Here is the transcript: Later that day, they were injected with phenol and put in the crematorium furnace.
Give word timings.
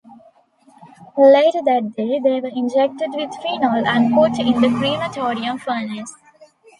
Later 1.15 1.61
that 1.63 1.93
day, 1.95 2.19
they 2.19 2.41
were 2.41 2.47
injected 2.49 3.11
with 3.13 3.35
phenol 3.35 3.85
and 3.85 4.11
put 4.11 4.39
in 4.39 4.59
the 4.59 4.67
crematorium 4.79 5.59
furnace. 5.59 6.15